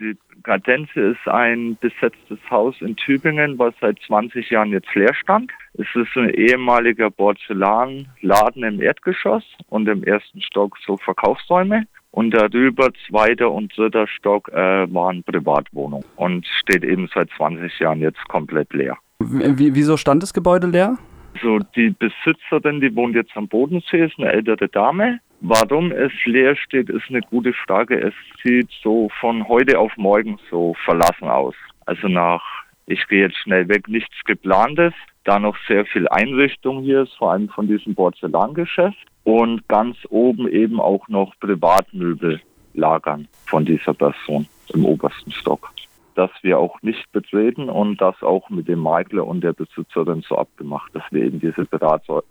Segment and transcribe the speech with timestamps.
[0.00, 5.52] Die Gardense ist ein besetztes Haus in Tübingen, was seit 20 Jahren jetzt leer stand.
[5.74, 11.84] Es ist ein ehemaliger Porzellanladen im Erdgeschoss und im ersten Stock so Verkaufsräume.
[12.12, 18.00] Und darüber, zweiter und dritter Stock, äh, waren Privatwohnungen und steht eben seit 20 Jahren
[18.00, 18.96] jetzt komplett leer.
[19.18, 20.96] Wie, wieso stand das Gebäude leer?
[21.42, 25.20] So, die Besitzerin, die wohnt jetzt am Bodensee, ist eine ältere Dame.
[25.40, 27.98] Warum es leer steht, ist eine gute Frage.
[27.98, 31.54] Es sieht so von heute auf morgen so verlassen aus.
[31.86, 32.42] Also nach,
[32.86, 34.92] ich gehe jetzt schnell weg, nichts geplantes.
[35.24, 39.06] Da noch sehr viel Einrichtung hier ist, vor allem von diesem Porzellangeschäft.
[39.24, 42.40] Und ganz oben eben auch noch Privatmöbel
[42.74, 45.72] lagern von dieser Person im obersten Stock
[46.14, 50.36] das wir auch nicht betreten und das auch mit dem Makler und der Besitzerin so
[50.36, 51.66] abgemacht, dass wir eben diese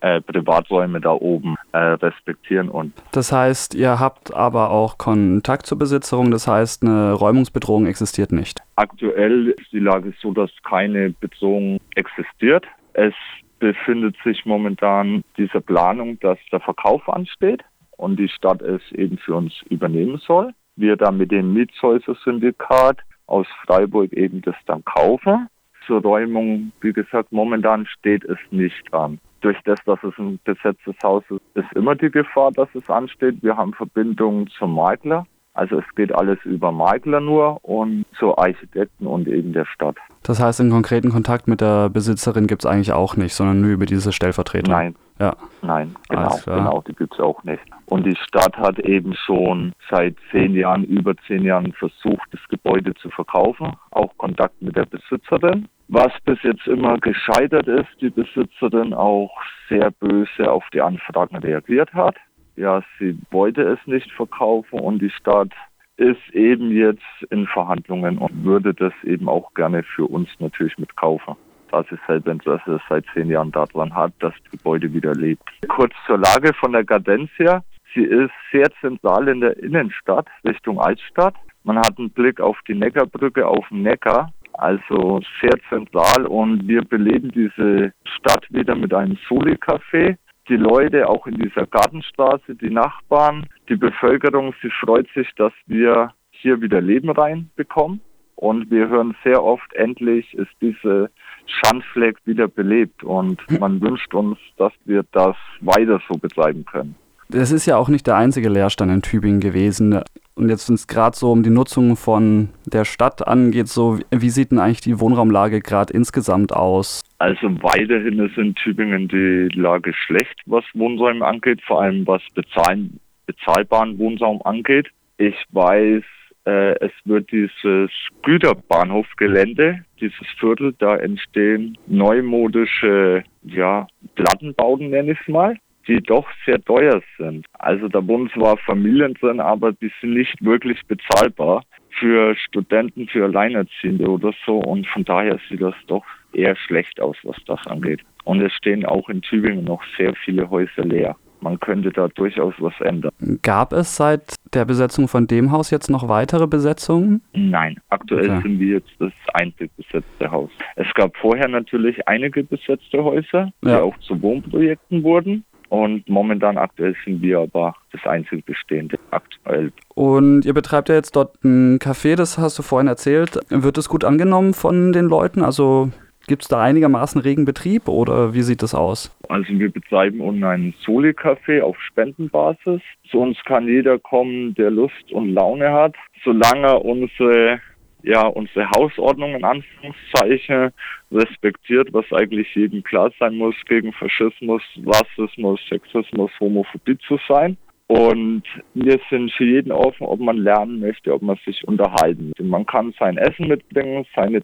[0.00, 2.92] äh, Privaträume da oben äh, respektieren und.
[3.12, 8.60] Das heißt, ihr habt aber auch Kontakt zur Besitzerin, das heißt, eine Räumungsbedrohung existiert nicht.
[8.76, 12.66] Aktuell ist die Lage so, dass keine Bedrohung existiert.
[12.94, 13.14] Es
[13.58, 17.62] befindet sich momentan diese Planung, dass der Verkauf ansteht
[17.96, 20.52] und die Stadt es eben für uns übernehmen soll.
[20.76, 22.98] Wir dann mit dem Mietshäuser-Syndikat
[23.30, 25.48] aus Freiburg eben das dann kaufen.
[25.86, 29.18] Zur Räumung, wie gesagt, momentan steht es nicht an.
[29.40, 33.42] Durch das, dass es ein besetztes Haus ist, ist immer die Gefahr, dass es ansteht.
[33.42, 35.26] Wir haben Verbindungen zum Makler.
[35.54, 39.96] Also es geht alles über Makler nur und zu Architekten und eben der Stadt.
[40.22, 43.70] Das heißt, einen konkreten Kontakt mit der Besitzerin gibt es eigentlich auch nicht, sondern nur
[43.70, 44.72] über diese Stellvertretung?
[44.72, 44.94] Nein.
[45.18, 45.36] Ja.
[45.60, 47.62] Nein, genau, genau, die gibt es auch nicht.
[47.90, 52.94] Und die Stadt hat eben schon seit zehn Jahren, über zehn Jahren versucht, das Gebäude
[52.94, 55.68] zu verkaufen, auch Kontakt mit der Besitzerin.
[55.88, 59.32] Was bis jetzt immer gescheitert ist, die Besitzerin auch
[59.68, 62.14] sehr böse auf die Anfragen reagiert hat.
[62.54, 65.50] Ja, sie wollte es nicht verkaufen und die Stadt
[65.96, 71.34] ist eben jetzt in Verhandlungen und würde das eben auch gerne für uns natürlich mitkaufen
[71.70, 75.42] da sie selber Interesse seit zehn Jahren daran hat, dass das Gebäude wieder lebt.
[75.68, 77.62] Kurz zur Lage von der Gardensia.
[77.94, 81.34] Sie ist sehr zentral in der Innenstadt Richtung Altstadt.
[81.64, 86.82] Man hat einen Blick auf die Neckarbrücke auf den Neckar, also sehr zentral und wir
[86.82, 90.16] beleben diese Stadt wieder mit einem Soli-Café.
[90.48, 96.12] Die Leute auch in dieser Gartenstraße, die Nachbarn, die Bevölkerung, sie freut sich, dass wir
[96.30, 98.00] hier wieder Leben reinbekommen.
[98.36, 101.10] Und wir hören sehr oft, endlich ist diese
[101.46, 103.04] Schandfleck wieder belebt.
[103.04, 106.96] Und man wünscht uns, dass wir das weiter so betreiben können.
[107.30, 110.02] Das ist ja auch nicht der einzige Leerstand in Tübingen gewesen.
[110.34, 114.30] Und jetzt, wenn es gerade so um die Nutzung von der Stadt angeht, so wie
[114.30, 117.02] sieht denn eigentlich die Wohnraumlage gerade insgesamt aus?
[117.18, 122.98] Also weiterhin ist in Tübingen die Lage schlecht, was Wohnräume angeht, vor allem was bezahlen,
[123.26, 124.88] bezahlbaren Wohnraum angeht.
[125.18, 126.02] Ich weiß,
[126.46, 127.90] äh, es wird dieses
[128.22, 133.86] Güterbahnhofgelände, dieses Viertel, da entstehen neumodische ja,
[134.16, 135.56] Plattenbauten, nenne ich es mal,
[135.90, 137.44] die doch sehr teuer sind.
[137.58, 141.64] Also da wohnen zwar Familien drin, aber die sind nicht wirklich bezahlbar
[141.98, 144.58] für Studenten, für Alleinerziehende oder so.
[144.58, 148.02] Und von daher sieht das doch eher schlecht aus, was das angeht.
[148.22, 152.54] Und es stehen auch in Tübingen noch sehr viele Häuser leer man könnte da durchaus
[152.58, 153.12] was ändern.
[153.42, 157.22] Gab es seit der Besetzung von dem Haus jetzt noch weitere Besetzungen?
[157.32, 158.42] Nein, aktuell okay.
[158.42, 160.50] sind wir jetzt das einzig besetzte Haus.
[160.76, 163.82] Es gab vorher natürlich einige besetzte Häuser, die ja.
[163.82, 165.44] auch zu Wohnprojekten wurden.
[165.70, 169.72] Und momentan aktuell sind wir aber das einzig bestehende aktuell.
[169.94, 173.38] Und ihr betreibt ja jetzt dort ein Café, das hast du vorhin erzählt.
[173.48, 175.42] Wird es gut angenommen von den Leuten?
[175.42, 175.90] Also
[176.30, 179.10] Gibt es da einigermaßen regen Betrieb oder wie sieht das aus?
[179.28, 182.80] Also wir betreiben unten einen Soli-Café auf Spendenbasis.
[183.10, 187.60] Zu uns kann jeder kommen, der Lust und Laune hat, solange er unsere
[188.02, 190.70] ja, unsere Hausordnung in Anführungszeichen
[191.12, 197.56] respektiert, was eigentlich jedem klar sein muss, gegen Faschismus, Rassismus, Sexismus, Homophobie zu sein.
[197.88, 198.44] Und
[198.74, 202.32] wir sind für jeden offen, ob man lernen möchte, ob man sich unterhalten.
[202.38, 204.42] Man kann sein Essen mitbringen, seine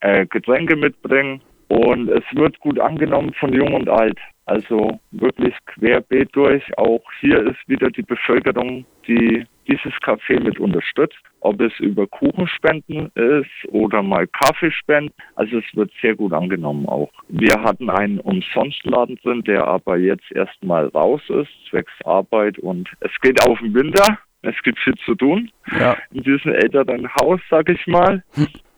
[0.00, 4.18] äh, Getränke mitbringen und es wird gut angenommen von Jung und Alt.
[4.50, 6.64] Also wirklich querbeet durch.
[6.76, 11.20] Auch hier ist wieder die Bevölkerung, die dieses Café mit unterstützt.
[11.38, 15.14] Ob es über Kuchenspenden ist oder mal Kaffeespenden.
[15.36, 17.12] Also es wird sehr gut angenommen auch.
[17.28, 23.12] Wir hatten einen Umsonstladen drin, der aber jetzt erstmal raus ist, zwecks Arbeit und es
[23.22, 24.18] geht auf den Winter.
[24.42, 25.96] Es gibt viel zu tun ja.
[26.10, 28.24] in diesem älteren Haus, sag ich mal.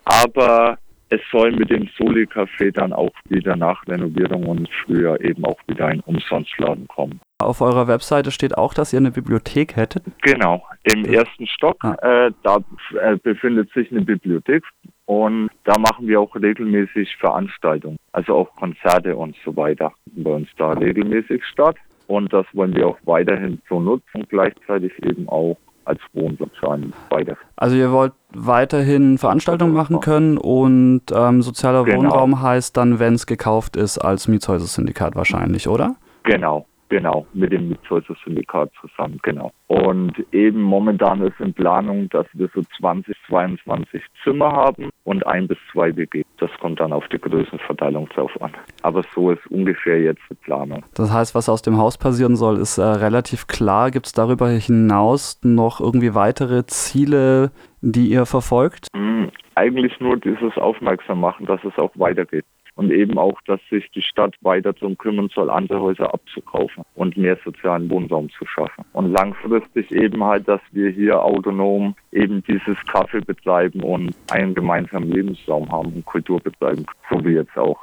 [0.04, 0.76] Aber
[1.12, 5.86] es soll mit dem Soli-Café dann auch wieder nach Renovierung und früher eben auch wieder
[5.86, 7.20] ein Umsonstladen kommen.
[7.38, 10.04] Auf eurer Webseite steht auch, dass ihr eine Bibliothek hättet.
[10.22, 11.84] Genau, im ersten Stock.
[11.84, 11.96] Ah.
[12.00, 12.58] Äh, da
[13.00, 14.64] äh, befindet sich eine Bibliothek
[15.04, 20.48] und da machen wir auch regelmäßig Veranstaltungen, also auch Konzerte und so weiter bei uns
[20.56, 21.76] da regelmäßig statt.
[22.06, 27.36] Und das wollen wir auch weiterhin so nutzen, gleichzeitig eben auch als Wohnsozialen weiter.
[27.56, 31.98] Also ihr wollt weiterhin Veranstaltungen machen können und ähm, sozialer genau.
[31.98, 35.96] Wohnraum heißt dann, wenn es gekauft ist, als Mietshäuser-Syndikat wahrscheinlich, oder?
[36.24, 39.50] Genau, Genau, mit dem Mietshäuser-Syndikat zusammen, genau.
[39.68, 45.48] Und eben momentan ist in Planung, dass wir so 20, 22 Zimmer haben und ein
[45.48, 46.22] bis zwei WG.
[46.36, 48.52] Das kommt dann auf die Größenverteilung drauf an.
[48.82, 50.84] Aber so ist ungefähr jetzt die Planung.
[50.92, 53.90] Das heißt, was aus dem Haus passieren soll, ist äh, relativ klar.
[53.90, 58.88] Gibt es darüber hinaus noch irgendwie weitere Ziele, die ihr verfolgt?
[58.94, 62.44] Mhm, eigentlich nur dieses Aufmerksam machen, dass es auch weitergeht
[62.76, 67.16] und eben auch, dass sich die Stadt weiter darum kümmern soll, andere Häuser abzukaufen und
[67.16, 68.84] mehr sozialen Wohnraum zu schaffen.
[68.92, 75.10] Und langfristig eben halt, dass wir hier autonom eben dieses Kaffee betreiben und einen gemeinsamen
[75.10, 77.82] Lebensraum haben und Kultur betreiben, so wie jetzt auch